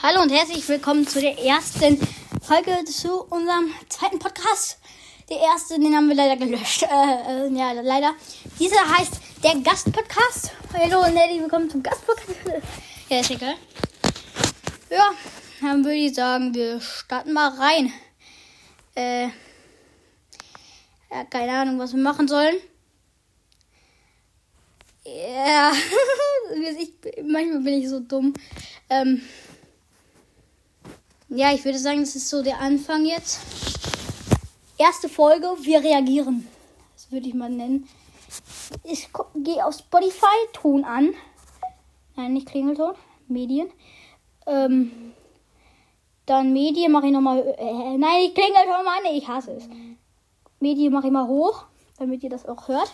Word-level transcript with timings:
Hallo 0.00 0.22
und 0.22 0.30
herzlich 0.30 0.68
willkommen 0.68 1.08
zu 1.08 1.20
der 1.20 1.36
ersten 1.40 1.98
Folge 2.40 2.84
zu 2.84 3.24
unserem 3.24 3.74
zweiten 3.88 4.20
Podcast. 4.20 4.78
Der 5.28 5.40
erste, 5.40 5.74
den 5.74 5.92
haben 5.92 6.08
wir 6.08 6.14
leider 6.14 6.36
gelöscht. 6.36 6.82
Äh, 6.88 7.48
äh, 7.48 7.52
ja, 7.52 7.72
leider. 7.72 8.14
Dieser 8.60 8.96
heißt 8.96 9.14
der 9.42 9.56
Gastpodcast. 9.56 10.52
Hallo 10.72 11.04
und 11.04 11.16
herzlich 11.16 11.40
willkommen 11.40 11.68
zum 11.68 11.82
Gastpodcast. 11.82 12.38
ja, 13.08 13.18
ist 13.18 13.30
egal. 13.32 13.56
Ja, 14.88 15.10
dann 15.62 15.84
würde 15.84 15.96
ich 15.96 16.14
sagen, 16.14 16.54
wir 16.54 16.80
starten 16.80 17.32
mal 17.32 17.48
rein. 17.58 17.92
Äh, 18.94 19.24
ja, 21.10 21.24
keine 21.28 21.58
Ahnung, 21.58 21.80
was 21.80 21.92
wir 21.92 22.00
machen 22.00 22.28
sollen. 22.28 22.54
Ja, 25.04 25.72
manchmal 27.24 27.60
bin 27.62 27.82
ich 27.82 27.88
so 27.88 27.98
dumm. 27.98 28.32
Ähm, 28.88 29.22
ja, 31.28 31.52
ich 31.52 31.64
würde 31.64 31.78
sagen, 31.78 32.00
das 32.00 32.16
ist 32.16 32.28
so 32.28 32.42
der 32.42 32.60
Anfang 32.60 33.04
jetzt. 33.04 33.40
Erste 34.78 35.08
Folge, 35.08 35.46
wir 35.62 35.82
reagieren. 35.82 36.46
Das 36.94 37.10
würde 37.12 37.28
ich 37.28 37.34
mal 37.34 37.50
nennen. 37.50 37.88
Ich 38.84 39.08
gehe 39.36 39.64
auf 39.64 39.74
Spotify, 39.74 40.26
Ton 40.52 40.84
an. 40.84 41.14
Nein, 42.16 42.32
nicht 42.32 42.48
Klingelton, 42.48 42.94
Medien. 43.28 43.70
Ähm, 44.46 45.14
dann 46.26 46.52
Medien 46.52 46.92
mache 46.92 47.06
ich 47.06 47.12
nochmal. 47.12 47.38
Äh, 47.58 47.98
nein, 47.98 48.32
Klingelton, 48.34 48.84
Mann, 48.84 49.12
ich 49.12 49.28
hasse 49.28 49.52
es. 49.52 49.68
Medien 50.60 50.92
mache 50.92 51.06
ich 51.06 51.12
mal 51.12 51.26
hoch, 51.26 51.64
damit 51.98 52.22
ihr 52.22 52.30
das 52.30 52.46
auch 52.46 52.68
hört. 52.68 52.92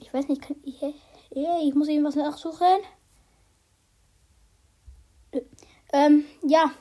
Ich 0.00 0.12
weiß 0.12 0.28
nicht, 0.28 0.42
kann 0.42 0.56
ich. 0.64 0.82
Ich 1.30 1.74
muss 1.74 1.88
irgendwas 1.88 2.16
nachsuchen. 2.16 2.66
Ähm, 5.92 6.24
ja. 6.42 6.72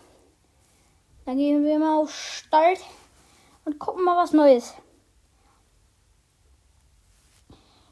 Dann 1.26 1.38
gehen 1.38 1.64
wir 1.64 1.78
mal 1.78 1.98
auf 1.98 2.14
Start 2.14 2.80
und 3.66 3.78
gucken 3.78 4.04
mal 4.04 4.18
was 4.18 4.34
Neues. 4.34 4.74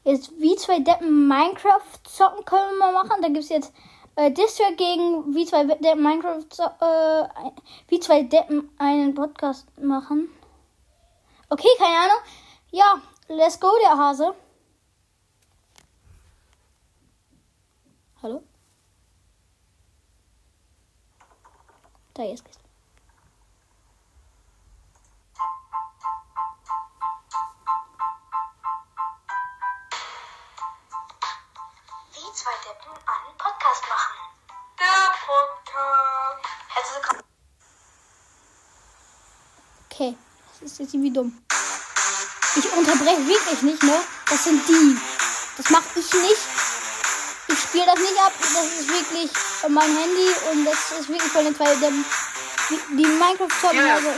Jetzt 0.03 0.31
wie 0.39 0.55
zwei 0.55 0.79
Deppen 0.79 1.27
Minecraft 1.27 1.81
zocken 2.03 2.45
können 2.45 2.77
wir 2.77 2.91
mal 2.91 2.93
machen. 2.93 3.21
Da 3.21 3.27
gibt 3.27 3.39
es 3.39 3.49
jetzt 3.49 3.73
äh, 4.15 4.31
Distrack 4.31 4.77
gegen 4.77 5.35
wie 5.35 5.45
zwei 5.45 5.65
Deppen 5.65 6.01
Minecraft 6.01 6.45
äh, 6.81 7.51
wie 7.89 7.99
zwei 7.99 8.23
Deppen 8.23 8.71
einen 8.77 9.13
Podcast 9.13 9.67
machen. 9.79 10.29
Okay, 11.49 11.69
keine 11.77 11.97
Ahnung. 11.97 12.23
Ja, 12.71 13.01
let's 13.27 13.59
go, 13.59 13.69
der 13.83 13.97
Hase. 13.97 14.33
Hallo? 18.21 18.43
Da 22.19 22.25
jetzt 22.25 22.43
geht's. 22.43 22.57
Wie 32.11 32.33
zwei 32.33 32.51
Deppen 32.65 32.91
einen 32.91 33.37
Podcast 33.37 33.83
machen. 33.87 34.17
Der 34.79 35.13
Podcast. 35.25 36.45
Herzlich 36.67 36.95
willkommen. 36.97 37.23
Okay, 39.89 40.17
das 40.59 40.71
ist 40.73 40.79
jetzt 40.79 40.93
irgendwie 40.93 41.13
dumm. 41.13 41.41
Ich 42.57 42.69
unterbreche 42.73 43.25
wirklich 43.27 43.61
nicht, 43.61 43.81
ne? 43.81 43.97
Das 44.29 44.43
sind 44.43 44.67
die. 44.67 44.99
Das 45.55 45.69
mache 45.69 45.97
ich 45.97 46.13
nicht. 46.15 46.48
Spiele 47.69 47.85
das 47.85 47.99
nicht 47.99 48.19
ab. 48.19 48.33
Das 48.39 48.65
ist 48.65 48.89
wirklich 48.89 49.31
mein 49.69 49.85
Handy 49.97 50.27
und 50.51 50.65
das 50.65 50.99
ist 50.99 51.09
wirklich 51.09 51.31
von 51.31 51.43
den 51.45 51.55
zwei. 51.55 51.75
Die, 51.75 52.95
die 52.97 53.05
Minecraft 53.05 53.47
zocken 53.61 53.85
Ja. 53.85 53.95
also. 53.95 54.09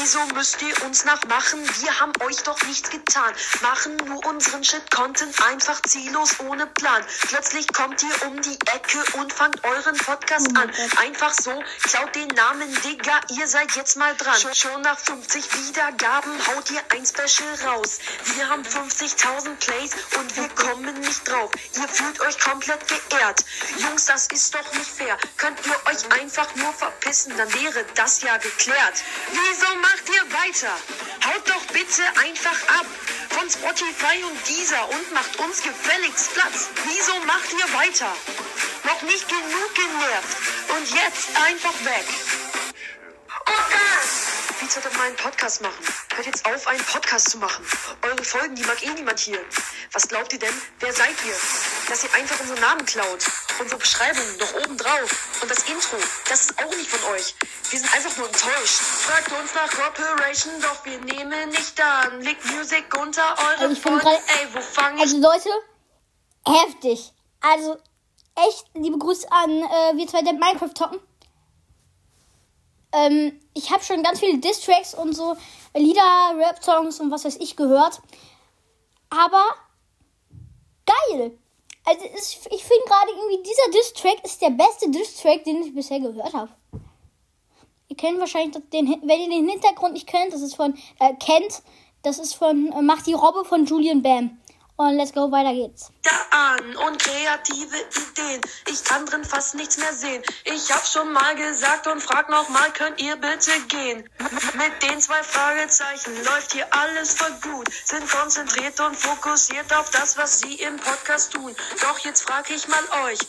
Wieso 0.00 0.20
müsst 0.34 0.60
ihr 0.62 0.82
uns 0.84 1.04
nachmachen? 1.04 1.60
Wir 1.80 2.00
haben 2.00 2.12
euch 2.22 2.42
doch 2.42 2.60
nichts 2.62 2.90
getan. 2.90 3.32
Machen 3.60 3.96
nur 4.06 4.24
unseren 4.26 4.64
Shit-Content 4.64 5.40
einfach 5.44 5.80
ziellos 5.82 6.40
ohne 6.40 6.66
Plan. 6.66 7.04
Plötzlich 7.28 7.66
kommt 7.72 8.02
ihr 8.02 8.26
um 8.26 8.40
die 8.42 8.58
Ecke 8.74 9.04
und 9.18 9.32
fangt 9.32 9.62
euren 9.64 9.96
Podcast 9.98 10.48
Oh 10.50 10.60
an. 10.60 10.70
Gott. 10.70 10.98
Einfach 10.98 11.32
so, 11.34 11.62
klaut 11.82 12.14
den 12.14 12.28
Namen, 12.28 12.72
Digga, 12.82 13.20
ihr 13.38 13.46
seid 13.46 13.72
jetzt 13.76 13.96
mal 13.96 14.16
dran. 14.16 14.34
Schon, 14.40 14.54
schon 14.54 14.82
nach 14.82 14.98
50 14.98 15.44
Wiedergaben 15.68 16.32
haut 16.48 16.70
ihr 16.70 16.82
ein 16.90 17.04
Special 17.04 17.54
raus. 17.66 17.98
Wir 18.34 18.48
haben 18.48 18.62
50.000 18.62 19.54
Plays 19.56 19.92
und 20.18 20.36
wir 20.36 20.48
kommen 20.50 21.00
nicht 21.00 21.28
drauf. 21.28 21.50
Ihr 21.76 21.88
fühlt 21.88 22.20
euch 22.20 22.38
komplett 22.40 22.80
geehrt. 22.88 23.44
Jungs, 23.78 24.06
das 24.06 24.26
ist 24.28 24.54
doch 24.54 24.72
nicht 24.72 24.90
fair. 24.90 25.16
Könnt 25.36 25.58
ihr 25.66 25.76
euch 25.86 26.20
einfach 26.20 26.54
nur 26.56 26.72
verpissen, 26.72 27.36
dann 27.36 27.52
wäre 27.54 27.84
das 27.94 28.22
ja 28.22 28.36
geklärt. 28.38 29.02
Wieso 29.30 29.76
macht 29.76 29.91
ihr 30.08 30.32
weiter? 30.32 30.72
Haut 31.26 31.48
doch 31.48 31.64
bitte 31.72 32.02
einfach 32.24 32.58
ab 32.80 32.86
von 33.30 33.48
Spotify 33.50 34.22
und 34.24 34.38
dieser 34.48 34.88
und 34.88 35.12
macht 35.12 35.36
uns 35.36 35.62
gefälligst 35.62 36.34
Platz. 36.34 36.68
Wieso 36.86 37.18
macht 37.26 37.52
ihr 37.52 37.72
weiter? 37.74 38.14
Noch 38.84 39.02
nicht 39.02 39.28
genug 39.28 39.74
genervt 39.74 40.36
und 40.76 40.90
jetzt 40.94 41.36
einfach 41.36 41.74
weg. 41.84 42.06
Und 43.46 43.72
dann! 43.72 44.01
Wie 44.62 44.68
sollte 44.68 44.96
man 44.96 45.08
einen 45.08 45.16
Podcast 45.16 45.60
machen? 45.60 45.84
Hört 46.14 46.24
jetzt 46.24 46.46
auf, 46.46 46.68
einen 46.68 46.84
Podcast 46.84 47.30
zu 47.30 47.38
machen. 47.38 47.66
Eure 48.02 48.22
Folgen, 48.22 48.54
die 48.54 48.62
mag 48.62 48.80
eh 48.86 48.90
niemand 48.90 49.18
hier. 49.18 49.40
Was 49.90 50.06
glaubt 50.06 50.32
ihr 50.32 50.38
denn? 50.38 50.54
Wer 50.78 50.92
seid 50.92 51.16
ihr? 51.26 51.34
Dass 51.88 52.04
ihr 52.04 52.14
einfach 52.14 52.38
unseren 52.38 52.60
Namen 52.60 52.86
klaut. 52.86 53.26
Unsere 53.58 53.80
Beschreibung 53.80 54.22
noch 54.38 54.54
oben 54.62 54.78
drauf. 54.78 55.40
Und 55.42 55.50
das 55.50 55.68
Intro, 55.68 55.96
das 56.28 56.42
ist 56.42 56.58
auch 56.62 56.70
nicht 56.76 56.88
von 56.88 57.12
euch. 57.12 57.34
Wir 57.70 57.80
sind 57.80 57.92
einfach 57.92 58.16
nur 58.16 58.28
enttäuscht. 58.28 58.78
Fragt 59.02 59.32
uns 59.32 59.52
nach 59.52 59.68
Cooperation, 59.68 60.52
doch 60.62 60.84
wir 60.84 60.98
nehmen 61.00 61.48
nicht 61.48 61.82
an. 61.82 62.20
Legt 62.20 62.44
Music 62.52 62.84
unter 62.96 63.36
eure 63.40 63.58
Also 63.62 63.72
ich 63.72 63.80
Folgen. 63.80 64.06
Ey, 64.06 64.48
wo 64.52 64.60
fang 64.60 64.94
ich 64.94 65.02
Also 65.02 65.16
Leute, 65.18 65.50
heftig. 66.46 67.12
Also 67.40 67.78
echt 68.36 68.64
liebe 68.74 68.98
Grüße 68.98 69.26
an 69.32 69.50
äh, 69.50 69.96
wir 69.96 70.06
zwei 70.06 70.22
Deppen 70.22 70.38
Minecraft 70.38 70.72
zocken. 70.72 71.00
Ähm, 72.92 73.40
ich 73.54 73.70
habe 73.70 73.82
schon 73.82 74.02
ganz 74.02 74.20
viele 74.20 74.38
Distracks 74.38 74.94
und 74.94 75.14
so 75.14 75.36
Lieder, 75.74 76.34
Rap-Songs 76.36 77.00
und 77.00 77.10
was 77.10 77.24
weiß 77.24 77.36
ich 77.36 77.56
gehört. 77.56 78.00
Aber 79.10 79.44
geil. 80.86 81.38
Also 81.84 82.04
ich 82.04 82.64
finde 82.64 82.84
gerade 82.86 83.10
irgendwie 83.10 83.42
dieser 83.42 83.70
Distrack 83.72 84.24
ist 84.24 84.40
der 84.40 84.50
beste 84.50 84.90
Distrack, 84.90 85.44
den 85.44 85.62
ich 85.62 85.74
bisher 85.74 85.98
gehört 85.98 86.32
habe. 86.32 86.50
Ihr 87.88 87.96
kennt 87.96 88.20
wahrscheinlich 88.20 88.56
den, 88.72 88.88
wenn 89.02 89.20
ihr 89.20 89.28
den 89.28 89.48
Hintergrund 89.48 89.94
nicht 89.94 90.06
kennt, 90.06 90.32
das 90.32 90.42
ist 90.42 90.54
von 90.54 90.74
äh, 91.00 91.14
kennt, 91.14 91.62
das 92.02 92.18
ist 92.18 92.34
von 92.34 92.72
äh, 92.72 92.82
Macht 92.82 93.06
die 93.06 93.12
Robbe 93.12 93.44
von 93.44 93.66
Julian 93.66 94.02
Bam. 94.02 94.38
Und 94.82 94.96
let's 94.96 95.12
go, 95.12 95.30
weiter 95.30 95.52
geht's. 95.52 95.92
da 96.02 96.10
an 96.32 96.76
und 96.76 96.98
kreative 96.98 97.76
Ideen. 97.76 98.40
Ich 98.66 98.82
kann 98.82 99.06
drin 99.06 99.24
fast 99.24 99.54
nichts 99.54 99.76
mehr 99.76 99.92
sehen. 99.92 100.20
Ich 100.42 100.72
hab 100.72 100.84
schon 100.84 101.12
mal 101.12 101.36
gesagt 101.36 101.86
und 101.86 102.02
frag 102.02 102.28
noch 102.28 102.48
mal, 102.48 102.68
könnt 102.72 103.00
ihr 103.00 103.14
bitte 103.14 103.52
gehen? 103.68 104.10
Mit 104.54 104.82
den 104.82 105.00
zwei 105.00 105.22
Fragezeichen 105.22 106.12
läuft 106.24 106.52
hier 106.54 106.66
alles 106.74 107.14
voll 107.14 107.32
gut. 107.42 107.68
Sind 107.84 108.10
konzentriert 108.10 108.80
und 108.80 108.96
fokussiert 108.96 109.72
auf 109.72 109.88
das, 109.90 110.16
was 110.18 110.40
sie 110.40 110.54
im 110.54 110.76
Podcast 110.78 111.32
tun. 111.32 111.54
Doch 111.80 111.98
jetzt 112.00 112.22
frag 112.24 112.50
ich 112.50 112.66
mal 112.66 112.82
euch, 113.06 113.20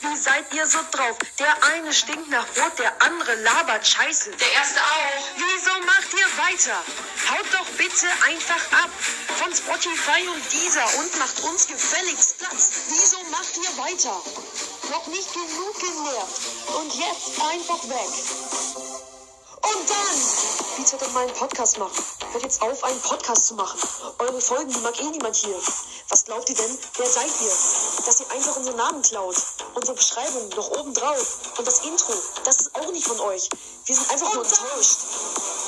wie 0.00 0.16
seid 0.16 0.52
ihr 0.52 0.66
so 0.66 0.78
drauf? 0.90 1.16
Der 1.38 1.54
eine 1.76 1.92
stinkt 1.92 2.28
nach 2.28 2.46
Brot, 2.54 2.76
der 2.80 2.92
andere 3.02 3.36
labert 3.36 3.86
Scheiße. 3.86 4.32
Der 4.32 4.52
erste 4.52 4.80
auch. 4.80 5.24
Wieso 5.36 5.86
macht 5.86 6.12
ihr 6.12 6.28
weiter? 6.44 6.78
Haut 7.30 7.46
doch 7.52 7.66
bitte 7.76 8.06
einfach 8.26 8.82
ab 8.82 8.90
von 9.38 9.54
Spotify 9.54 10.26
und 10.28 10.42
dieser 10.52 10.84
und 10.98 11.16
macht 11.18 11.40
uns 11.44 11.66
gefälligst 11.68 12.38
Platz. 12.38 12.70
Wieso 12.88 13.16
macht 13.30 13.56
ihr 13.56 13.78
weiter? 13.78 14.20
Noch 14.90 15.06
nicht 15.06 15.32
genug 15.32 15.78
genervt 15.78 16.40
und 16.76 16.94
jetzt 16.94 17.40
einfach 17.40 17.82
weg. 17.88 18.10
Und 19.62 19.90
dann! 19.90 20.18
Wie 20.76 20.84
sollte 20.84 21.08
man 21.10 21.24
einen 21.24 21.34
Podcast 21.34 21.78
machen? 21.78 22.04
Hört 22.32 22.42
jetzt 22.42 22.62
auf, 22.62 22.82
einen 22.82 23.00
Podcast 23.00 23.46
zu 23.46 23.54
machen. 23.54 23.78
Eure 24.18 24.40
Folgen, 24.40 24.72
die 24.72 24.80
mag 24.80 24.98
eh 25.00 25.10
niemand 25.10 25.36
hier. 25.36 25.60
Was 26.08 26.24
glaubt 26.24 26.48
ihr 26.48 26.56
denn? 26.56 26.78
Wer 26.96 27.06
seid 27.06 27.30
ihr? 27.40 27.52
Dass 28.06 28.20
ihr 28.20 28.30
einfach 28.30 28.56
unseren 28.56 28.76
Namen 28.76 29.02
klaut. 29.02 29.36
Unsere 29.74 29.94
Beschreibung 29.94 30.48
noch 30.50 30.70
oben 30.70 30.94
drauf. 30.94 31.38
Und 31.58 31.66
das 31.66 31.84
Intro, 31.84 32.12
das 32.44 32.60
ist 32.60 32.74
auch 32.74 32.90
nicht 32.90 33.06
von 33.06 33.20
euch. 33.20 33.48
Wir 33.84 33.94
sind 33.94 34.10
einfach 34.10 34.32
nur 34.34 34.44
enttäuscht. 34.44 34.98
Und 35.06 35.67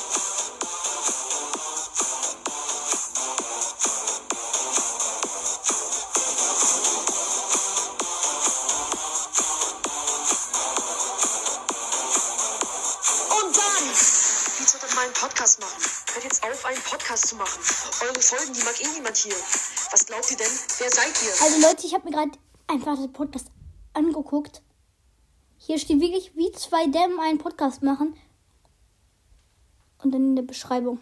Podcast 16.91 17.27
zu 17.29 17.37
machen. 17.37 17.63
Eure 18.03 18.21
Folgen, 18.21 18.53
die 18.53 18.63
mag 18.63 18.81
eh 18.81 18.87
niemand 18.93 19.15
hier. 19.15 19.35
Was 19.91 20.05
glaubt 20.05 20.29
ihr 20.29 20.35
denn? 20.35 20.51
Wer 20.77 20.91
seid 20.91 21.23
ihr? 21.23 21.41
Also 21.41 21.67
Leute, 21.67 21.87
ich 21.87 21.93
habe 21.93 22.03
mir 22.03 22.11
gerade 22.11 22.31
einfach 22.67 22.97
den 22.97 23.13
Podcast 23.13 23.47
angeguckt. 23.93 24.61
Hier 25.57 25.79
steht 25.79 26.01
wirklich, 26.01 26.35
wie 26.35 26.51
zwei 26.51 26.87
Dämmen 26.87 27.17
einen 27.21 27.37
Podcast 27.37 27.81
machen. 27.81 28.19
Und 29.99 30.11
dann 30.11 30.21
in 30.21 30.35
der 30.35 30.43
Beschreibung. 30.43 30.99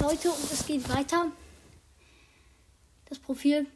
Leute, 0.00 0.32
und 0.32 0.52
es 0.52 0.66
geht 0.66 0.88
weiter. 0.88 1.30
Das 3.08 3.20
Profil. 3.20 3.68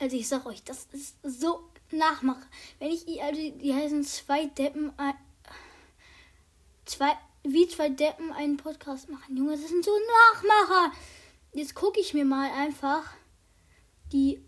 Also 0.00 0.16
ich 0.16 0.26
sag 0.26 0.46
euch, 0.46 0.64
das 0.64 0.88
ist 0.90 1.14
so 1.22 1.70
Nachmache. 1.92 2.44
Wenn 2.80 2.90
ich, 2.90 3.22
also 3.22 3.40
die 3.40 3.72
heißen 3.72 4.02
zwei 4.02 4.46
Deppen, 4.46 4.88
äh, 4.98 5.12
zwei, 6.86 7.16
wie 7.44 7.68
zwei 7.68 7.90
Deppen 7.90 8.32
einen 8.32 8.56
Podcast 8.56 9.08
machen. 9.10 9.36
Junge, 9.36 9.52
das 9.52 9.68
sind 9.68 9.84
so 9.84 9.92
Nachmacher. 10.32 10.92
Jetzt 11.52 11.74
gucke 11.74 12.00
ich 12.00 12.14
mir 12.14 12.24
mal 12.24 12.50
einfach 12.50 13.04
die, 14.12 14.42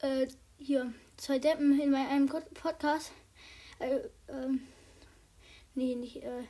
äh, 0.00 0.26
hier, 0.58 0.92
zwei 1.16 1.38
Deppen 1.38 1.80
in 1.80 1.90
meinem 1.90 2.26
Podcast. 2.26 3.12
Äh, 3.78 4.00
ähm, 4.28 4.66
nee, 5.74 5.94
nicht, 5.94 6.22
äh, 6.22 6.42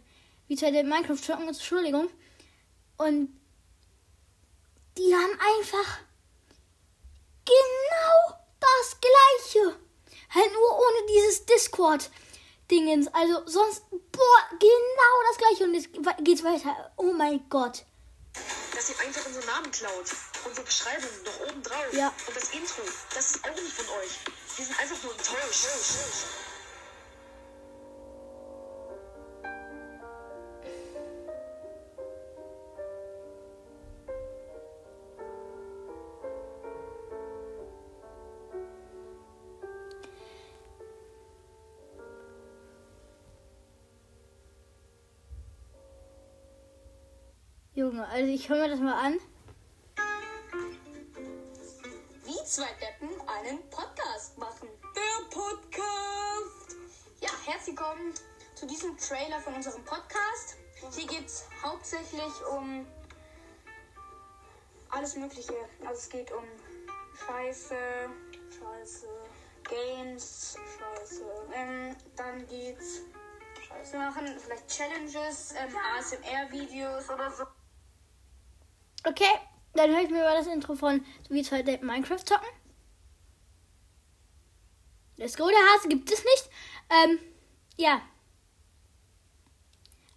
wie 0.49 0.57
zwei 0.57 0.71
Deppen 0.71 0.89
Minecraft 0.89 1.17
zocken, 1.17 1.49
Entschuldigung. 1.49 2.09
Und 2.97 3.39
die 4.97 5.15
haben 5.15 5.39
einfach 5.57 6.01
genau 7.45 8.39
das 8.59 8.99
Gleiche. 9.01 9.77
Halt 10.31 10.53
nur 10.53 10.79
ohne 10.79 11.07
dieses 11.09 11.47
Discord-Dingens. 12.69 13.09
Also 13.13 13.43
sonst, 13.47 13.83
boah, 13.91 14.49
genau 14.59 15.23
das 15.29 15.39
gleiche. 15.39 15.65
Und 15.65 15.75
jetzt 15.75 15.89
geht's 16.25 16.45
weiter. 16.45 16.93
Oh 16.97 17.13
mein 17.13 17.49
Gott. 17.49 17.85
Dass 18.75 18.91
ihr 18.91 19.01
einfach 19.01 19.27
unseren 19.27 19.47
Namen 19.47 19.71
klaut. 19.71 20.07
Unsere 20.45 20.65
Beschreibung 20.65 21.11
noch 21.25 21.49
oben 21.49 21.63
drauf. 21.63 21.93
Ja. 21.93 22.13
Und 22.27 22.37
das 22.37 22.51
Intro, 22.53 22.83
das 23.15 23.35
ist 23.35 23.45
auch 23.45 23.55
nicht 23.55 23.73
von 23.73 23.87
euch. 23.99 24.19
Wir 24.57 24.65
sind 24.67 24.79
einfach 24.79 25.03
nur 25.03 25.13
enttäuscht. 25.13 25.67
Junge, 47.89 48.07
also 48.07 48.27
ich 48.31 48.47
höre 48.51 48.59
mir 48.59 48.69
das 48.69 48.81
mal 48.81 49.03
an. 49.03 49.19
Wie 52.23 52.45
zwei 52.45 52.69
Deppen 52.75 53.09
einen 53.27 53.71
Podcast 53.71 54.37
machen. 54.37 54.69
Der 54.95 55.25
Podcast. 55.31 56.77
Ja, 57.23 57.31
herzlich 57.47 57.79
willkommen 57.79 58.13
zu 58.57 58.67
diesem 58.67 58.95
Trailer 58.99 59.41
von 59.41 59.55
unserem 59.55 59.83
Podcast. 59.87 60.59
Hier 60.95 61.07
geht 61.07 61.25
es 61.25 61.47
hauptsächlich 61.63 62.31
um 62.53 62.87
alles 64.91 65.17
Mögliche. 65.17 65.55
Also 65.81 65.95
es 65.95 66.11
geht 66.11 66.31
um 66.31 66.45
Scheiße, 67.27 67.75
Scheiße, 68.51 69.09
Games, 69.67 70.59
Scheiße. 70.79 71.25
Ähm, 71.55 71.97
dann 72.17 72.47
geht's 72.49 73.01
Scheiße 73.67 73.97
machen, 73.97 74.39
vielleicht 74.39 74.69
Challenges, 74.69 75.53
ähm, 75.53 75.75
ASMR-Videos 75.97 77.09
oder 77.09 77.31
so. 77.31 77.45
Okay, 79.09 79.41
dann 79.73 79.91
höre 79.91 80.03
ich 80.03 80.11
mir 80.11 80.23
mal 80.23 80.37
das 80.37 80.47
Intro 80.47 80.75
von 80.75 81.03
so 81.27 81.35
wie 81.35 81.43
Deppen 81.43 81.87
Minecraft 81.87 82.23
zocken. 82.25 82.49
Let's 85.17 85.37
go, 85.37 85.49
der 85.49 85.73
Hase 85.73 85.89
gibt 85.89 86.11
es 86.13 86.23
nicht. 86.23 86.51
Ähm, 86.91 87.19
ja. 87.77 88.03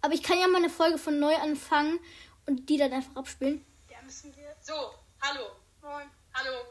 Aber 0.02 0.12
ich 0.12 0.22
kann 0.22 0.38
ja 0.38 0.46
mal 0.46 0.58
eine 0.58 0.68
Folge 0.68 0.98
von 0.98 1.18
neu 1.18 1.34
anfangen 1.36 2.00
und 2.46 2.68
die 2.68 2.76
dann 2.76 2.92
einfach 2.92 3.16
abspielen. 3.16 3.64
Ja, 3.90 4.02
müssen 4.02 4.34
wir. 4.36 4.54
So, 4.60 4.74
hallo. 5.22 5.52
Moin. 5.80 6.10
Hallo. 6.34 6.64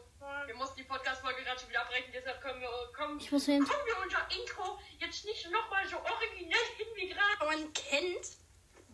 Wir 0.46 0.54
mussten 0.54 0.76
die 0.76 0.84
Podcast-Folge 0.84 1.42
gerade 1.42 1.58
schon 1.58 1.68
wieder 1.70 1.80
abbrechen, 1.82 2.12
deshalb 2.12 2.40
können 2.40 2.60
wir, 2.60 2.68
kommen, 2.96 3.18
Ich 3.18 3.32
muss 3.32 3.46
hin. 3.46 3.64
kommen 3.64 3.86
wir 3.86 4.02
unser 4.02 4.40
Intro 4.40 4.78
jetzt 4.98 5.24
nicht 5.24 5.50
nochmal 5.50 5.86
so 5.88 5.96
originell 5.96 6.66
hin 6.76 6.86
wie 6.94 7.08
gerade. 7.08 7.44
Man 7.44 7.72
kennt 7.72 8.36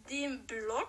den 0.08 0.46
Blog. 0.46 0.88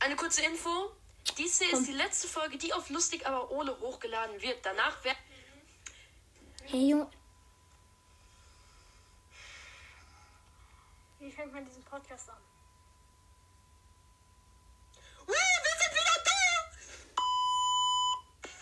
Eine 0.00 0.16
kurze 0.16 0.42
Info. 0.42 0.90
Dies 1.36 1.58
hier 1.58 1.70
Komm. 1.70 1.80
ist 1.80 1.88
die 1.88 1.92
letzte 1.92 2.26
Folge, 2.28 2.58
die 2.58 2.72
auf 2.72 2.88
Lustig 2.90 3.26
aber 3.26 3.50
ohne 3.50 3.78
hochgeladen 3.80 4.40
wird. 4.42 4.64
Danach 4.64 5.02
werden. 5.04 5.18
Hey 6.64 6.88
Junge, 6.90 7.10
Wie 11.20 11.30
fängt 11.32 11.52
man 11.52 11.64
diesen 11.64 11.82
Podcast 11.84 12.30
an? 12.30 12.36
Ui, 15.26 15.34
wir 15.34 15.74
sind 15.78 15.94
wieder 15.94 16.18
da! 16.24 16.40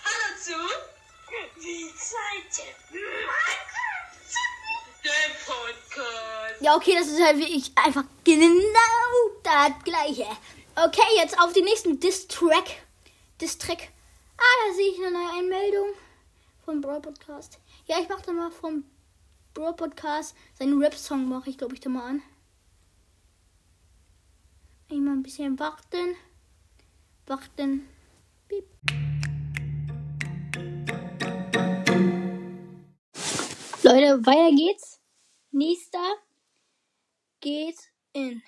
Hallo 0.05 0.29
zu 0.41 1.61
Die 1.61 1.93
Zeit. 1.97 2.67
dem 5.05 5.33
Podcast. 5.47 6.61
Ja, 6.61 6.75
okay, 6.77 6.95
das 6.99 7.09
ist 7.09 7.23
halt 7.23 7.39
wirklich 7.39 7.71
einfach 7.77 8.05
genau 8.25 9.31
das 9.43 9.73
gleiche. 9.85 10.27
Okay, 10.79 11.01
jetzt 11.17 11.41
auf 11.41 11.55
den 11.55 11.65
nächsten 11.65 11.99
Diss-Track. 12.01 12.83
Diss-Track. 13.41 13.89
Ah, 14.37 14.69
da 14.69 14.75
sehe 14.75 14.91
ich 14.91 14.99
eine 14.99 15.11
neue 15.11 15.39
Einmeldung 15.39 15.87
vom 16.67 16.83
Brawl 16.83 17.01
Podcast. 17.01 17.59
Ja, 17.87 17.99
ich 17.99 18.11
mache 18.11 18.27
da 18.27 18.33
mal 18.33 18.51
vom 18.51 18.85
Brawl 19.55 19.73
Podcast 19.73 20.37
seinen 20.59 20.79
Rap-Song 20.79 21.31
mache 21.31 21.49
ich, 21.49 21.57
glaube 21.57 21.73
ich, 21.73 21.81
da 21.81 21.89
mal 21.89 22.11
an. 22.11 22.23
Einmal 24.91 25.15
ein 25.15 25.23
bisschen 25.23 25.59
warten. 25.59 26.15
Warten. 27.25 27.89
Piep. 28.47 28.67
Leute, 33.83 34.27
weiter 34.27 34.55
geht's. 34.55 35.01
Nächster 35.53 36.17
geht 37.41 37.79
in 38.13 38.43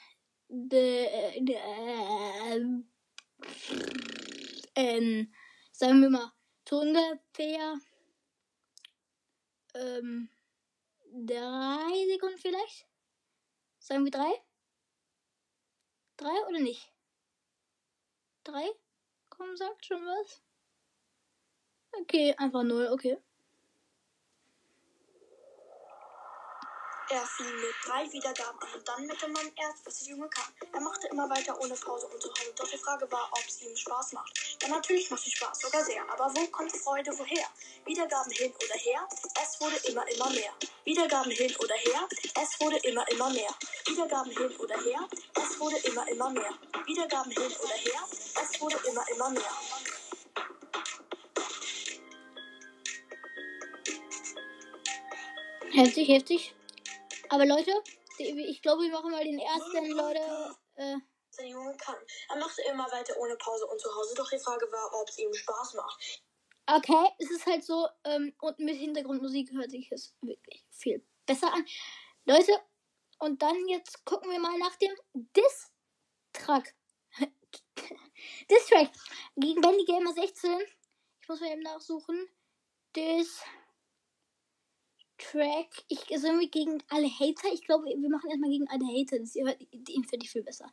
ähm, 4.75 5.33
sagen 5.73 6.00
wir 6.00 6.11
mal, 6.11 6.33
so 6.69 6.81
ungefähr 6.81 7.79
ähm, 9.75 10.29
drei 11.26 12.07
Sekunden 12.12 12.38
vielleicht. 12.38 12.87
Sagen 13.78 14.05
wir 14.05 14.11
drei? 14.11 14.33
Drei 16.17 16.47
oder 16.49 16.61
nicht? 16.61 16.93
Drei? 18.45 18.69
Komm, 19.28 19.57
sagt 19.57 19.87
schon 19.87 20.05
was. 20.05 20.43
Okay, 21.93 22.35
einfach 22.37 22.64
null, 22.64 22.88
okay. 22.88 23.19
Er 27.11 27.25
fing 27.25 27.47
mit 27.47 27.75
drei 27.87 28.12
Wiedergaben 28.12 28.61
an 28.61 28.69
und 28.75 28.87
dann 28.87 29.07
mit 29.07 29.23
dem 29.23 29.33
Mann 29.33 29.50
erst, 29.57 29.87
was 29.87 30.00
der 30.00 30.09
Junge 30.09 30.29
kann. 30.29 30.53
Er 30.75 30.81
machte 30.81 31.09
immer 31.09 31.31
weiter 31.31 31.59
ohne 31.59 31.75
Pause 31.75 32.07
und 32.07 32.21
zu 32.21 32.29
Hause. 32.29 32.53
Doch 32.55 32.69
die 32.71 32.77
Frage 32.77 33.11
war, 33.11 33.31
ob 33.33 33.43
es 33.49 33.62
ihm 33.62 33.75
Spaß 33.75 34.12
macht. 34.12 34.59
Ja, 34.61 34.69
natürlich 34.69 35.11
macht 35.11 35.27
es 35.27 35.33
Spaß, 35.33 35.59
sogar 35.59 35.83
sehr. 35.83 36.03
Aber 36.11 36.31
wo 36.35 36.47
kommt 36.49 36.77
Freude 36.77 37.11
woher? 37.17 37.47
Wiedergaben 37.87 38.31
hin 38.33 38.53
oder 38.62 38.75
her, 38.75 39.09
es 39.43 39.59
wurde 39.59 39.77
immer, 39.88 40.07
immer 40.07 40.29
mehr. 40.29 40.53
Wiedergaben 40.85 41.33
hin 41.33 41.57
oder 41.57 41.75
her, 41.77 42.09
es 42.43 42.61
wurde 42.61 42.77
immer, 42.77 43.09
immer 43.09 43.31
mehr. 43.31 43.55
Wiedergaben 43.87 44.31
hin 44.31 44.57
oder 44.59 44.77
her, 44.77 45.09
es 45.35 45.61
wurde 45.61 45.77
immer, 45.79 46.09
immer 46.09 46.31
mehr. 46.31 46.53
Wiedergaben 46.85 47.33
hin 47.33 47.53
oder 47.62 47.75
her, 47.75 48.00
es 48.43 48.61
wurde 48.61 48.77
immer, 48.87 49.09
immer 49.09 49.31
mehr. 49.31 49.53
Heftig, 55.73 56.09
heftig. 56.09 56.55
Aber 57.30 57.47
Leute, 57.47 57.73
ich 58.18 58.62
glaube, 58.62 58.82
wir 58.82 58.90
machen 58.90 59.11
mal 59.11 59.25
den 59.25 59.38
ersten, 59.38 59.90
Leute. 59.90 60.56
Äh, 60.76 60.97
der 61.38 61.47
Junge 61.47 61.76
kann. 61.76 61.97
Er 62.30 62.37
machte 62.37 62.62
immer 62.62 62.90
weiter 62.90 63.16
ohne 63.18 63.37
Pause 63.37 63.66
und 63.66 63.80
zu 63.80 63.94
Hause. 63.94 64.14
Doch 64.16 64.28
die 64.28 64.38
Frage 64.38 64.66
war, 64.73 65.00
ob 65.00 65.08
es 65.08 65.18
ihm 65.18 65.32
Spaß 65.32 65.75
macht. 65.75 66.23
okay, 66.66 67.08
es 67.18 67.30
ist 67.30 67.47
halt 67.47 67.64
so, 67.64 67.88
ähm, 68.04 68.35
und 68.40 68.58
mit 68.58 68.76
Hintergrundmusik 68.76 69.52
hört 69.52 69.70
sich 69.70 69.90
es 69.92 70.14
wirklich 70.20 70.64
viel 70.70 71.06
besser 71.26 71.52
an. 71.52 71.64
Leute, 72.25 72.52
und 73.20 73.42
dann 73.42 73.68
jetzt 73.68 74.04
gucken 74.04 74.30
wir 74.30 74.38
mal 74.38 74.56
nach 74.58 74.76
dem 74.76 74.94
Diss-Track. 75.14 76.75
Diss-Track 78.50 78.90
gegen 79.37 79.61
Bendy 79.61 79.85
Gamer 79.85 80.12
16. 80.12 80.58
Ich 81.20 81.28
muss 81.28 81.40
mal 81.40 81.52
eben 81.52 81.62
nachsuchen. 81.62 82.28
Diss. 82.94 83.42
Track. 85.18 85.84
Ich 85.88 86.00
sind 86.00 86.40
wir 86.40 86.48
gegen 86.48 86.82
alle 86.88 87.08
Hater. 87.08 87.48
Ich 87.52 87.64
glaube, 87.64 87.87
wir 87.87 88.08
machen 88.08 88.30
erstmal 88.30 88.50
gegen 88.50 88.68
alle 88.68 88.87
Hater. 88.87 89.18
Das 89.18 89.34
hört 89.34 89.60
ihn 89.72 90.04
finde 90.04 90.25
ich 90.25 90.30
viel 90.30 90.42
besser. 90.42 90.72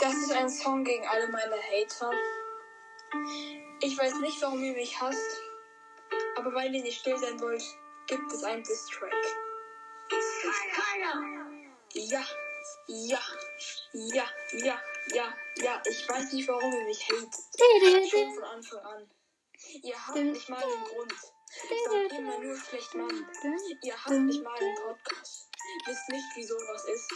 Das 0.00 0.14
ist 0.14 0.32
ein 0.32 0.48
Song 0.48 0.84
gegen 0.84 1.06
alle 1.06 1.28
meine 1.28 1.56
Hater. 1.56 2.12
Ich 3.80 3.98
weiß 3.98 4.20
nicht, 4.20 4.40
warum 4.42 4.62
ihr 4.62 4.74
mich 4.74 5.00
hasst, 5.00 5.40
aber 6.36 6.54
weil 6.54 6.74
ihr 6.74 6.82
nicht 6.82 7.00
still 7.00 7.16
sein 7.16 7.40
wollt, 7.40 7.62
gibt 8.06 8.32
es 8.32 8.42
einen 8.44 8.62
Distrack. 8.62 9.12
Ja, 11.94 12.24
ja, 12.88 13.20
ja, 13.92 14.24
ja, 14.52 14.80
ja, 15.12 15.34
ja. 15.56 15.82
Ich 15.86 16.08
weiß 16.08 16.32
nicht, 16.32 16.48
warum 16.48 16.72
ihr 16.72 16.84
mich 16.84 17.08
hatet. 17.08 18.10
Schon 18.10 18.34
von 18.34 18.44
Anfang 18.44 18.80
an. 18.80 19.10
Ihr 19.82 20.06
habt 20.06 20.18
nicht 20.18 20.48
mal 20.48 20.62
einen 20.62 20.84
Grund. 20.84 21.12
Sagt 21.12 22.18
immer 22.18 22.38
nur 22.38 22.56
schlecht 22.56 22.94
Mann. 22.94 23.26
Ihr 23.82 24.04
habt 24.04 24.10
nicht 24.10 24.42
mal 24.42 24.54
einen 24.54 24.74
Podcast. 24.76 25.48
Wisst 25.86 26.08
nicht, 26.08 26.36
wie 26.36 26.44
sowas 26.44 26.84
ist. 26.84 27.12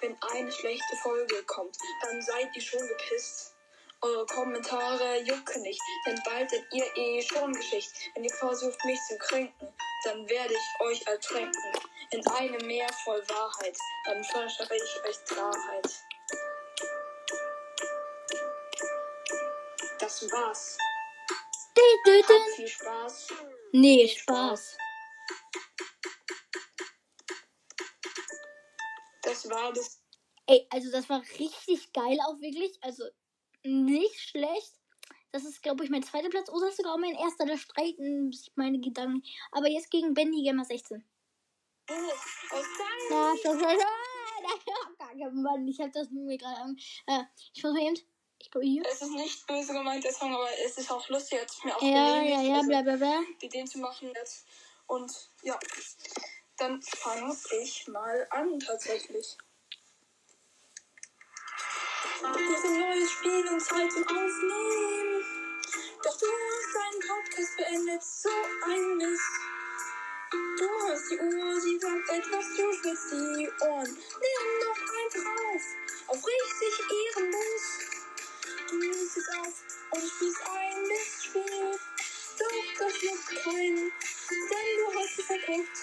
Wenn 0.00 0.16
eine 0.22 0.50
schlechte 0.50 0.96
Folge 1.02 1.42
kommt, 1.44 1.76
dann 2.02 2.22
seid 2.22 2.54
ihr 2.54 2.62
schon 2.62 2.86
gepisst. 2.86 3.54
Eure 4.00 4.26
Kommentare 4.26 5.22
jucken 5.22 5.62
nicht, 5.62 5.80
denn 6.06 6.20
bald 6.24 6.50
seid 6.50 6.64
ihr 6.72 6.96
eh 6.96 7.22
schon 7.22 7.52
Geschicht. 7.52 7.90
Wenn 8.14 8.24
ihr 8.24 8.34
versucht, 8.34 8.84
mich 8.84 8.98
zu 9.08 9.16
kränken, 9.18 9.68
dann 10.04 10.28
werde 10.28 10.52
ich 10.52 10.86
euch 10.86 11.06
ertränken. 11.06 11.72
In 12.10 12.26
einem 12.28 12.66
Meer 12.66 12.88
voll 13.04 13.22
Wahrheit, 13.28 13.76
dann 14.04 14.22
verspreche 14.24 14.84
ich 14.84 15.08
euch 15.08 15.24
Klarheit. 15.24 15.90
Das 20.04 20.30
war's. 20.30 20.76
Habt 22.28 22.56
viel 22.56 22.68
Spaß. 22.68 23.28
Nee, 23.72 24.06
Spaß. 24.06 24.76
Das 29.22 29.48
war 29.48 29.72
das. 29.72 30.02
Ey, 30.46 30.66
also 30.68 30.90
das 30.90 31.08
war 31.08 31.22
richtig 31.38 31.90
geil 31.94 32.18
auch 32.26 32.38
wirklich. 32.38 32.76
Also 32.82 33.04
nicht 33.62 34.20
schlecht. 34.20 34.74
Das 35.32 35.46
ist, 35.46 35.62
glaube 35.62 35.84
ich, 35.84 35.90
mein 35.90 36.02
zweiter 36.02 36.28
Platz. 36.28 36.50
Oder 36.50 36.70
sogar 36.70 36.98
mein 36.98 37.14
erster. 37.14 37.46
Da 37.46 37.56
streiten 37.56 38.30
sich 38.30 38.52
meine 38.56 38.80
Gedanken. 38.80 39.22
Aber 39.52 39.70
jetzt 39.70 39.90
gegen 39.90 40.12
Bendy 40.12 40.42
Gamer 40.42 40.66
16. 40.66 41.02
Oh, 41.88 43.36
schon. 43.42 43.58
Mann, 45.42 45.66
ich 45.66 45.80
hab 45.80 45.92
das 45.92 46.10
mir 46.10 46.36
gerade. 46.36 46.76
Äh, 47.06 47.22
ich 47.54 47.62
muss 47.62 47.72
mal 47.72 47.82
eben. 47.82 48.13
Ich 48.44 48.50
glaube 48.50 48.66
hier. 48.66 48.82
Es 48.86 49.00
ist 49.00 49.10
nicht 49.12 49.46
böse 49.46 49.72
gemeint, 49.72 50.04
der 50.04 50.12
Song, 50.12 50.34
aber 50.34 50.46
es 50.66 50.76
ist 50.76 50.90
auch 50.90 51.08
lustig, 51.08 51.38
jetzt 51.40 51.64
mir 51.64 51.74
auch 51.74 51.80
Ja, 51.80 52.20
ja, 52.20 52.42
ja, 52.42 52.60
bla 52.60 52.82
bla 52.82 52.96
bla. 52.96 53.22
Ideen 53.40 53.66
zu 53.66 53.78
machen 53.78 54.12
jetzt. 54.14 54.44
Und 54.86 55.10
ja, 55.42 55.58
dann 56.58 56.82
fange 56.82 57.34
ich 57.62 57.88
mal 57.88 58.26
an 58.28 58.60
tatsächlich. 58.60 59.38
Ist 62.16 62.24
ein 62.66 62.80
neues 62.80 63.10
Spiel 63.12 63.48
und 63.48 63.60
Zeit 63.60 63.90
zum 63.90 64.02
Aufnehmen. 64.02 65.24
Doch 66.02 66.18
du 66.18 66.26
hast 66.26 66.74
deinen 66.74 67.00
Podcast 67.00 67.56
beendet, 67.56 68.02
so 68.02 68.28
ein 68.66 68.96
Mist. 68.98 69.54
Du 70.58 70.68
hörst 70.68 71.10
die 71.10 71.18
Uhr, 71.18 71.60
sie 71.60 71.78
sagt 71.78 72.10
etwas, 72.10 72.44
du 72.56 72.72
spitzt 72.74 73.10
die 73.12 73.50
Ohren. 73.64 73.88
Nimm 73.88 74.43
auf 79.40 79.64
und 79.90 80.02
spielst 80.02 80.42
ein 80.48 80.82
Mistspiel. 80.82 81.78
Doch 82.38 82.78
das 82.78 83.02
juckt 83.02 83.44
keinen, 83.44 83.76
denn 83.76 84.76
du 84.78 84.98
hast 84.98 85.18
es 85.18 85.24
verkackt. 85.24 85.78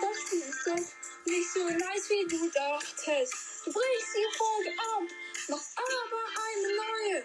Das 0.00 0.20
Spiel 0.20 0.40
ist 0.40 0.66
doch 0.66 1.04
nicht 1.26 1.50
so 1.52 1.64
nice, 1.68 2.10
wie 2.10 2.26
du 2.26 2.50
dachtest. 2.50 3.34
Du 3.64 3.72
brichst 3.72 4.14
die 4.14 4.36
Folge 4.36 4.70
ab, 4.78 5.02
machst 5.48 5.78
aber 5.78 6.24
eine 6.44 6.76
neue. 6.76 7.24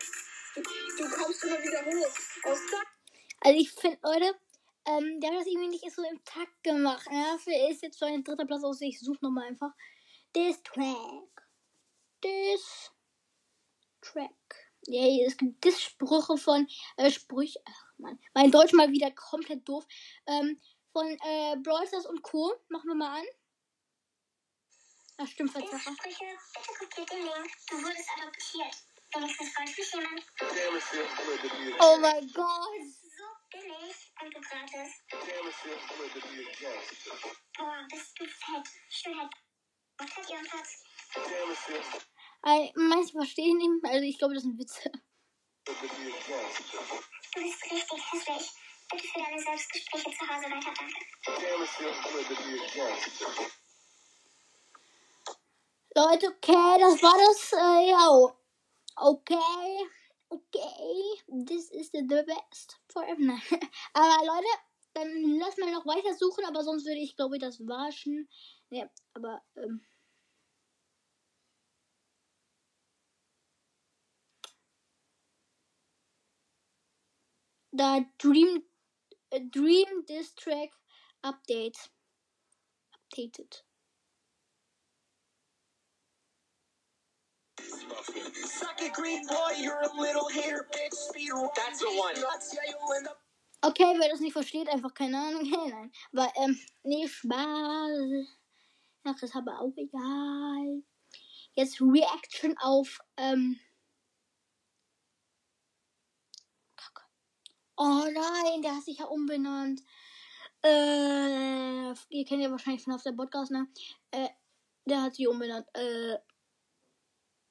Du, 0.56 0.62
du 0.62 1.10
kommst 1.10 1.44
immer 1.44 1.62
wieder 1.62 1.86
hoch 1.86 2.52
aus 2.52 2.60
Also 3.42 3.60
ich 3.60 3.72
finde, 3.72 4.00
Leute, 4.04 4.40
ähm, 4.86 5.20
der 5.20 5.32
hat 5.32 5.40
das 5.40 5.48
irgendwie 5.48 5.70
nicht 5.70 5.92
so 5.92 6.04
im 6.04 6.24
Takt 6.24 6.64
gemacht. 6.64 7.06
Ja, 7.12 7.38
für 7.38 7.54
ist 7.72 7.84
jetzt 7.84 8.00
so 8.00 8.06
ein 8.06 8.24
dritter 8.24 8.46
Platz 8.46 8.64
aus. 8.64 8.82
Ich 8.82 9.00
suche 9.00 9.20
nochmal 9.22 9.48
einfach. 9.48 9.72
This 10.34 10.62
Track. 10.64 11.44
This 12.22 12.92
Track. 14.02 14.69
Ja, 14.88 15.26
es 15.26 15.38
gibt 15.38 15.64
Diss-Sprüche 15.64 16.38
von 16.38 16.68
äh, 16.98 17.12
Sprüche. 17.12 17.60
Ach 17.66 17.84
man, 17.98 18.20
mein 18.34 18.52
Deutsch 18.52 18.74
mal 18.74 18.92
wieder 18.92 19.12
komplett 19.12 19.68
doof. 19.68 19.86
Ähm, 20.26 20.60
von 20.92 21.06
äh, 21.08 21.56
Brawl 21.62 21.86
Stars 21.88 22.06
und 22.06 22.22
Co. 22.22 22.54
Machen 22.70 22.88
wir 22.88 22.96
mal 22.96 23.20
an. 23.20 23.26
Ach, 25.18 25.28
stimmt, 25.28 25.52
Verzerrer. 25.52 25.80
Sprüche, 25.80 26.26
bitte 26.54 26.74
kopiert 26.80 27.12
den 27.12 27.24
Link. 27.24 27.52
Du 27.70 27.76
wurdest 27.76 28.10
adoptiert. 28.18 28.76
Wenigstens 29.14 29.54
freut 29.54 29.78
mich 29.78 29.94
jemand. 29.94 30.24
Oh 31.82 31.98
mein 32.00 32.32
Gott. 32.32 32.68
So 33.18 33.26
billig 33.52 34.14
und 34.22 34.36
du 34.36 34.40
gratis. 34.40 34.94
Boah, 37.58 37.88
bist 37.90 38.20
du 38.20 38.26
fett. 38.26 38.68
Schönheit. 38.90 39.32
Was 39.98 40.16
hat 40.16 40.30
ihren 40.30 40.46
Platz? 40.46 42.06
Äh, 42.46 42.70
manche 42.76 43.12
verstehen 43.12 43.58
nicht. 43.58 43.84
Also 43.84 44.06
ich 44.06 44.18
glaube, 44.18 44.34
das 44.34 44.44
sind 44.44 44.58
Witze. 44.58 44.92
Du 45.66 45.74
bist 47.42 47.64
richtig 47.72 48.12
hässlich. 48.12 48.52
Bitte 48.92 49.08
für 49.08 49.20
deine 49.20 49.40
Selbstgespräche 49.40 50.12
zu 50.12 50.28
Hause 50.28 50.46
weiter, 50.46 50.74
danke. 50.76 51.00
Leute, 55.96 56.28
okay, 56.28 56.80
das 56.80 57.04
war 57.04 57.18
das. 57.18 57.54
Äh, 57.54 57.90
ja. 57.90 58.40
Okay. 58.96 59.88
Okay. 60.30 61.46
This 61.46 61.70
is 61.72 61.92
the, 61.92 62.04
best 62.04 62.80
forever. 62.92 63.40
Aber 63.94 64.26
Leute, 64.26 64.48
dann 64.94 65.38
lass 65.40 65.58
mal 65.58 65.72
noch 65.72 65.86
weiter 65.86 66.14
suchen, 66.16 66.46
aber 66.46 66.64
sonst 66.64 66.86
würde 66.86 67.00
ich, 67.00 67.16
glaube 67.16 67.36
ich, 67.36 67.42
das 67.42 67.60
waschen. 67.60 68.28
Ja, 68.70 68.90
aber, 69.14 69.42
ähm. 69.56 69.82
Da 77.80 78.02
Dream, 78.18 78.62
äh, 79.30 79.40
Dream 79.40 80.06
Diss 80.06 80.36
Track 80.36 80.70
Update. 81.22 81.78
Updated. 82.92 83.64
Okay, 93.62 93.96
wer 93.98 94.10
das 94.10 94.20
nicht 94.20 94.34
versteht, 94.34 94.68
einfach 94.68 94.94
keine 94.94 95.18
Ahnung. 95.18 95.46
Hey, 95.46 95.72
nein. 95.72 95.92
Aber, 96.12 96.34
ähm, 96.36 96.60
nee, 96.84 97.08
Spaß. 97.08 98.28
Ach, 99.06 99.24
ist 99.24 99.36
aber 99.38 99.58
auch 99.62 99.74
egal. 99.78 100.84
Jetzt 101.54 101.80
Reaction 101.80 102.58
auf, 102.58 103.00
ähm. 103.16 103.58
Oh 107.82 108.06
nein, 108.12 108.62
der 108.62 108.76
hat 108.76 108.84
sich 108.84 109.00
ja 109.00 109.06
umbenannt. 109.06 109.82
Äh, 110.66 111.92
ihr 112.10 112.26
kennt 112.26 112.44
ja 112.44 112.52
wahrscheinlich 112.52 112.84
von 112.84 112.94
auf 112.94 113.04
der 113.04 113.14
Podcast, 113.14 113.52
ne? 113.52 113.70
Äh, 114.12 114.28
der 114.84 115.02
hat 115.04 115.16
sich 115.16 115.26
umbenannt. 115.26 115.66
Äh. 115.74 116.18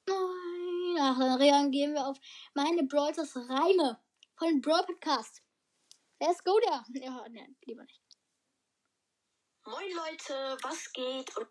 Nein. 0.07 0.97
Ach, 0.99 1.17
dann 1.17 1.41
reagieren 1.41 1.95
wir 1.95 2.05
auf 2.05 2.19
meine 2.53 2.83
Brawlers 2.83 3.35
Reime 3.35 3.99
von 4.37 4.61
Brawl 4.61 4.85
Podcast. 4.85 5.41
Let's 6.19 6.43
go 6.43 6.59
der. 6.59 6.83
Ja, 7.01 7.27
ne, 7.29 7.55
lieber 7.65 7.81
nicht. 7.81 8.01
Moin 9.65 9.91
Leute, 9.95 10.57
was 10.61 10.93
geht? 10.93 11.35
Und 11.37 11.47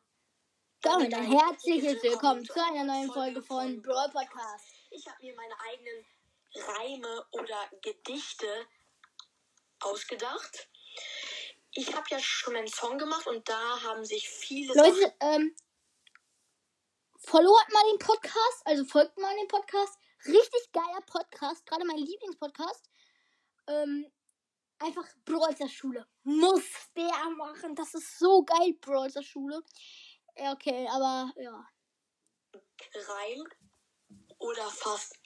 Damit 0.82 1.14
ein 1.14 1.32
herzliches 1.32 2.00
Willkommen 2.04 2.44
zu 2.44 2.62
einer 2.64 2.84
neuen 2.84 3.10
Folge 3.10 3.42
von 3.42 3.82
Brawl 3.82 4.10
Podcast. 4.10 4.66
ich 4.90 5.04
habe 5.08 5.18
mir 5.20 5.34
meine 5.34 5.54
eigenen 5.68 6.04
Reime 6.66 7.26
oder 7.32 7.70
Gedichte 7.82 8.66
ausgedacht. 9.80 10.68
Ich 11.72 11.94
habe 11.94 12.06
ja 12.10 12.18
schon 12.18 12.56
einen 12.56 12.68
Song 12.68 12.98
gemacht 12.98 13.26
und 13.26 13.48
da 13.48 13.82
haben 13.82 14.04
sich 14.04 14.28
viele 14.28 14.74
Leute, 14.74 15.14
ähm, 15.20 15.54
followt 17.18 17.72
mal 17.72 17.90
den 17.92 17.98
Podcast, 17.98 18.62
also 18.64 18.84
folgt 18.84 19.16
mal 19.18 19.36
den 19.36 19.48
Podcast. 19.48 19.98
Richtig 20.24 20.72
geiler 20.72 21.00
Podcast, 21.02 21.64
gerade 21.66 21.84
mein 21.84 21.98
Lieblingspodcast. 21.98 22.90
Ähm, 23.68 24.10
einfach 24.78 25.06
Brawlster 25.24 25.68
Schule. 25.68 26.06
Muss 26.24 26.64
der 26.96 27.30
machen. 27.36 27.74
Das 27.74 27.94
ist 27.94 28.18
so 28.18 28.42
geil, 28.44 28.74
Brawlster 28.80 29.22
Schule. 29.22 29.62
Ja, 30.36 30.52
okay, 30.52 30.88
aber 30.90 31.32
ja. 31.36 31.68
Reim 32.94 33.44
oder 34.38 34.68
fast 34.70 35.18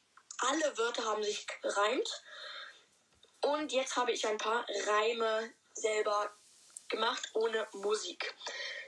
alle 0.49 0.77
Wörter 0.79 1.05
haben 1.05 1.23
sich 1.23 1.47
gereimt. 1.63 2.23
Und 3.43 3.73
jetzt 3.73 3.97
habe 3.97 4.13
ich 4.13 4.27
ein 4.27 4.39
paar 4.39 4.65
Reime 4.87 5.53
selber 5.75 6.33
gemacht 6.89 7.29
ohne 7.35 7.67
Musik. 7.73 8.35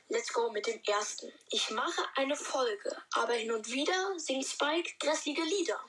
Let's 0.08 0.32
go 0.32 0.50
mit 0.50 0.66
dem 0.66 0.80
ersten. 0.84 1.32
Ich 1.50 1.70
mache 1.70 2.02
eine 2.16 2.36
Folge, 2.36 2.96
aber 3.14 3.32
hin 3.34 3.50
und 3.52 3.70
wieder 3.70 4.18
singt 4.18 4.46
Spike 4.46 4.90
grässliche 5.00 5.42
Lieder. 5.42 5.80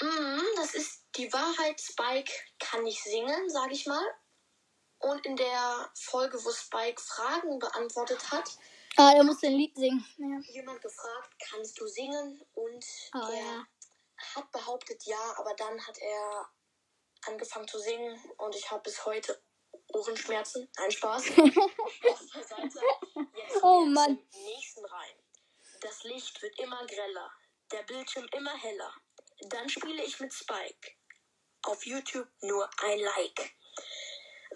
Mm, 0.00 0.40
das 0.56 0.74
ist 0.74 1.02
die 1.16 1.32
Wahrheit, 1.32 1.80
Spike 1.80 2.32
kann 2.58 2.82
nicht 2.82 3.02
singen, 3.02 3.48
sage 3.50 3.74
ich 3.74 3.86
mal. 3.86 4.04
Und 4.98 5.24
in 5.26 5.36
der 5.36 5.90
Folge, 5.94 6.42
wo 6.42 6.50
Spike 6.50 7.00
Fragen 7.00 7.58
beantwortet 7.58 8.30
hat, 8.32 8.50
Ah, 8.96 9.12
er 9.16 9.24
musste 9.24 9.48
ein 9.48 9.54
Lied 9.54 9.76
singen. 9.76 10.06
Ja. 10.18 10.52
jemand 10.52 10.80
gefragt, 10.80 11.34
kannst 11.50 11.80
du 11.80 11.86
singen? 11.88 12.40
Und 12.54 12.84
Oh, 13.14 13.28
er 13.28 13.34
ja. 13.34 13.66
Hat 14.34 14.50
behauptet 14.52 15.02
ja, 15.04 15.34
aber 15.36 15.54
dann 15.54 15.86
hat 15.86 15.98
er 15.98 16.48
angefangen 17.26 17.68
zu 17.68 17.78
singen 17.78 18.18
und 18.38 18.54
ich 18.54 18.70
habe 18.70 18.82
bis 18.82 19.04
heute 19.04 19.40
Ohrenschmerzen. 19.88 20.68
Nein, 20.76 20.90
Spaß. 20.90 21.24
Oh, 23.62 23.84
Mann. 23.86 24.18
nächsten 24.32 24.84
rein. 24.84 25.14
Das 25.80 26.02
Licht 26.04 26.40
wird 26.42 26.58
immer 26.58 26.84
greller, 26.86 27.32
der 27.72 27.82
Bildschirm 27.84 28.26
immer 28.32 28.54
heller. 28.56 28.92
Dann 29.48 29.68
spiele 29.68 30.02
ich 30.04 30.20
mit 30.20 30.32
Spike. 30.32 30.92
Auf 31.62 31.84
YouTube 31.86 32.28
nur 32.42 32.68
ein 32.82 32.98
Like. 32.98 33.54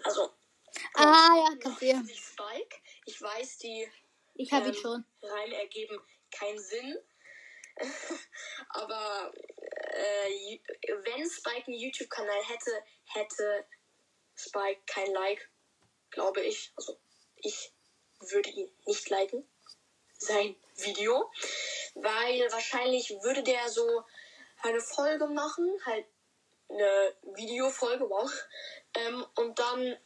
Also, 0.03 0.31
Ah, 0.95 1.35
ja, 1.35 1.55
kapier. 1.57 2.03
ich 2.07 2.23
Spike. 2.23 2.81
Ich 3.05 3.21
weiß, 3.21 3.57
die 3.59 3.91
Ich 4.35 4.51
hab 4.51 4.63
ihn 4.63 4.69
ähm, 4.69 4.81
schon. 4.81 5.05
Reime 5.21 5.55
ergeben 5.55 5.99
keinen 6.31 6.59
Sinn. 6.59 6.97
Aber 8.69 9.33
äh, 9.91 10.59
wenn 11.03 11.29
Spike 11.29 11.67
einen 11.67 11.79
YouTube-Kanal 11.79 12.43
hätte, 12.45 12.83
hätte 13.05 13.65
Spike 14.35 14.81
kein 14.85 15.11
Like, 15.13 15.49
glaube 16.11 16.41
ich. 16.41 16.71
Also 16.75 16.97
ich 17.37 17.73
würde 18.19 18.49
ihn 18.49 18.71
nicht 18.85 19.09
liken, 19.09 19.47
sein 20.17 20.55
Video. 20.75 21.31
Weil 21.95 22.51
wahrscheinlich 22.51 23.09
würde 23.21 23.43
der 23.43 23.69
so 23.69 24.03
eine 24.61 24.81
Folge 24.81 25.27
machen, 25.27 25.79
halt 25.85 26.05
eine 26.69 27.15
Videofolge, 27.35 28.09
wow. 28.09 28.31
Ähm, 28.93 29.25
und 29.35 29.57
dann 29.57 29.97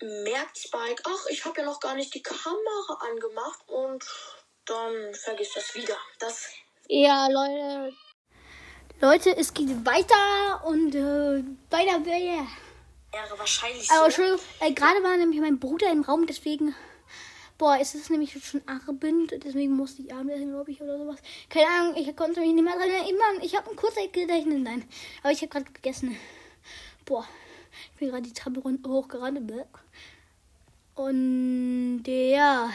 merkt 0.00 0.58
Spike, 0.58 1.02
ach, 1.06 1.26
ich 1.30 1.44
habe 1.44 1.60
ja 1.60 1.66
noch 1.66 1.80
gar 1.80 1.94
nicht 1.94 2.14
die 2.14 2.22
Kamera 2.22 2.98
angemacht 3.00 3.60
und 3.66 4.04
dann 4.66 5.14
vergisst 5.14 5.56
das 5.56 5.74
wieder. 5.74 5.96
Das 6.18 6.50
Ja, 6.88 7.28
Leute. 7.28 7.92
Leute, 9.00 9.36
es 9.36 9.52
geht 9.52 9.68
weiter 9.84 10.64
und 10.64 10.94
äh, 10.94 11.44
weiter 11.70 12.04
wäre. 12.04 12.46
wäre 13.12 13.38
wahrscheinlich 13.38 13.90
Aber 13.90 14.10
so. 14.10 14.22
Äh, 14.60 14.72
gerade 14.72 15.02
war 15.02 15.16
nämlich 15.16 15.40
mein 15.40 15.58
Bruder 15.58 15.90
im 15.90 16.02
Raum, 16.02 16.26
deswegen. 16.26 16.74
Boah, 17.58 17.78
es 17.80 17.94
ist 17.94 18.10
nämlich 18.10 18.36
schon 18.44 18.62
Abend, 18.68 19.32
deswegen 19.44 19.72
musste 19.72 20.02
ich 20.02 20.12
Abend 20.12 20.30
essen, 20.30 20.50
glaube 20.50 20.70
ich, 20.70 20.82
oder 20.82 20.98
sowas. 20.98 21.16
Keine 21.48 21.68
Ahnung, 21.68 21.96
ich 21.96 22.14
konnte 22.14 22.40
mich 22.40 22.52
nicht 22.52 22.64
mehr 22.64 22.76
dran 22.76 22.90
erinnern. 22.90 23.40
Ich 23.40 23.56
habe 23.56 23.70
ein 23.70 23.76
Kurzzeitgedächtnis, 23.76 24.60
nein. 24.60 24.86
Aber 25.22 25.32
ich 25.32 25.40
habe 25.40 25.48
gerade 25.48 25.72
gegessen. 25.72 26.18
Boah, 27.06 27.26
ich 27.92 27.98
bin 27.98 28.10
gerade 28.10 28.22
die 28.22 28.34
Treppe 28.34 28.62
hochgerannt. 28.62 29.40
Und 30.96 32.02
ja. 32.06 32.70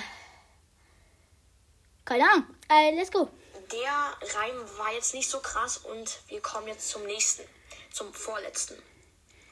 Keine 2.06 2.30
Ahnung. 2.30 2.56
Äh, 2.70 2.96
let's 2.96 3.12
go. 3.12 3.30
Der 3.72 4.18
Reim 4.40 4.78
war 4.78 4.92
jetzt 4.94 5.14
nicht 5.14 5.30
so 5.30 5.40
krass 5.40 5.78
und 5.78 6.20
wir 6.28 6.42
kommen 6.42 6.68
jetzt 6.68 6.90
zum 6.90 7.04
nächsten, 7.06 7.44
zum 7.94 8.14
vorletzten. 8.14 8.82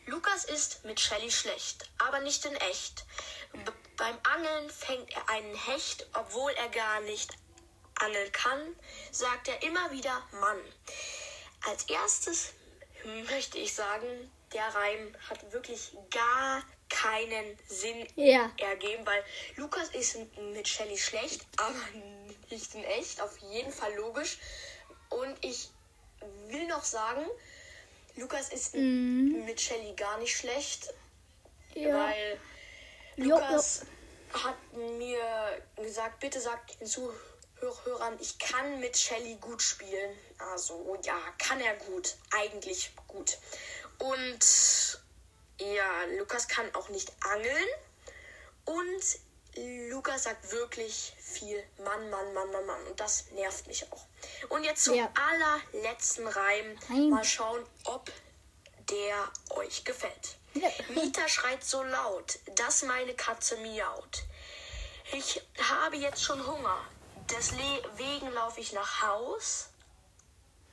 Lukas 0.08 0.46
ist 0.46 0.84
mit 0.86 1.00
Shelly 1.00 1.32
schlecht, 1.32 1.90
aber 2.00 2.20
nicht 2.20 2.44
in 2.46 2.56
echt. 2.56 3.06
B 3.54 3.72
beim 3.96 4.18
Angeln 4.24 4.70
fängt 4.70 5.12
er 5.14 5.30
einen 5.30 5.56
Hecht, 5.56 6.08
obwohl 6.14 6.52
er 6.54 6.70
gar 6.70 7.02
nicht 7.02 7.32
angeln 8.00 8.32
kann, 8.32 8.76
sagt 9.12 9.50
er 9.50 9.62
immer 9.62 9.92
wieder 9.92 10.26
Mann. 10.32 10.60
Als 11.68 11.84
erstes 11.84 12.54
möchte 13.30 13.58
ich 13.58 13.74
sagen, 13.74 14.32
der 14.54 14.74
Reim 14.74 15.16
hat 15.30 15.52
wirklich 15.52 15.92
gar 16.10 16.64
keinen 16.90 17.60
Sinn 17.68 18.08
Ja. 18.16 18.52
ergeben, 18.58 19.06
weil 19.06 19.24
Lukas 19.58 19.90
ist 19.90 20.18
mit 20.54 20.68
Shelly 20.68 20.98
schlecht, 20.98 21.46
aber 21.58 21.76
nicht 22.52 22.74
in 22.76 22.84
echt, 22.84 23.22
auf 23.22 23.38
jeden 23.38 23.72
Fall 23.72 23.94
logisch. 23.96 24.40
Und 25.10 25.38
ich 25.44 25.70
will 26.48 26.68
noch 26.68 26.84
sagen, 26.84 27.26
Lukas 28.16 28.50
ist 28.50 28.76
mit 28.76 29.60
Shelly 29.62 29.94
gar 29.96 30.18
nicht 30.18 30.36
schlecht, 30.36 30.94
Ja. 31.74 31.96
weil 32.06 32.40
Jo, 33.16 33.36
Lukas 33.36 33.86
hat 34.34 34.58
mir 34.74 35.62
gesagt, 35.76 36.20
bitte 36.20 36.40
sagt 36.40 36.80
den 36.80 36.88
Zuhörern, 36.88 38.18
ich 38.20 38.38
kann 38.38 38.80
mit 38.80 38.98
Shelly 38.98 39.36
gut 39.36 39.62
spielen. 39.62 40.18
Also 40.54 40.98
ja, 41.04 41.18
kann 41.38 41.60
er 41.62 41.76
gut, 41.76 42.16
eigentlich 42.32 42.92
gut. 43.08 43.38
Und 44.00 45.00
ja, 45.60 46.04
Lukas 46.18 46.48
kann 46.48 46.74
auch 46.76 46.90
nicht 46.90 47.12
angeln. 47.22 47.68
Und 48.66 49.04
Lukas 49.56 50.24
sagt 50.24 50.52
wirklich 50.52 51.14
viel 51.20 51.64
Mann, 51.84 52.10
Mann, 52.10 52.34
Mann, 52.34 52.52
Mann, 52.52 52.66
Mann. 52.66 52.84
Und 52.88 53.00
das 53.00 53.30
nervt 53.32 53.68
mich 53.68 53.92
auch. 53.92 54.06
Und 54.50 54.64
jetzt 54.64 54.84
zum 54.86 54.96
Ja. 54.96 55.12
allerletzten 55.16 56.28
Reim. 56.28 56.78
Nein. 56.88 57.10
Mal 57.10 57.24
schauen, 57.24 57.66
ob 57.86 58.12
der 58.90 59.32
euch 59.52 59.84
gefällt. 59.84 60.38
Ja. 60.54 60.70
Mieter 60.90 61.28
schreit 61.28 61.64
so 61.64 61.84
laut, 61.84 62.40
dass 62.56 62.84
meine 62.84 63.14
Katze 63.16 63.58
miaut. 63.58 64.24
Ich 65.12 65.42
habe 65.62 65.98
jetzt 65.98 66.24
schon 66.24 66.46
Hunger. 66.46 66.78
Deswegen 67.30 68.32
laufe 68.34 68.60
ich 68.60 68.74
nach 68.74 69.02
Haus. 69.04 69.70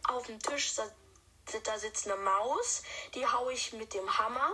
Auf 0.08 0.26
dem 0.26 0.38
Tisch 0.40 0.74
da 1.64 1.78
sitzt 1.78 2.06
eine 2.06 2.16
Maus. 2.16 2.82
Die 3.14 3.26
hau 3.26 3.50
ich 3.50 3.72
mit 3.72 3.92
dem 3.94 4.18
Hammer. 4.18 4.52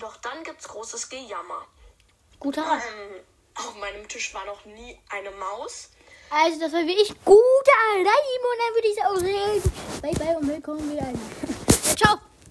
Doch 0.00 0.16
dann 0.18 0.42
gibt's 0.44 0.68
großes 0.68 1.08
Gejammer. 1.08 1.66
Guter 2.40 2.62
Reim. 2.62 2.82
Ähm, 2.96 3.24
auf 3.58 3.76
meinem 3.76 4.06
Tisch 4.08 4.32
war 4.34 4.44
noch 4.44 4.64
nie 4.64 4.98
eine 5.10 5.30
Maus. 5.32 5.90
Also, 6.30 6.60
das 6.60 6.72
war 6.72 6.86
wirklich 6.86 7.08
guter 7.24 7.72
Reim. 7.94 8.04
Und 8.04 8.58
dann 8.58 8.74
würde 8.74 8.88
ich 8.88 8.94
sagen, 8.94 9.62
bye 10.02 10.12
bye 10.12 10.36
und 10.36 10.48
willkommen 10.48 10.92
wieder. 10.92 11.06
Ciao. 11.96 12.18